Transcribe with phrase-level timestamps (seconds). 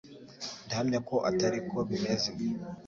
[0.65, 2.29] Ndahamya ko atari ko bimeze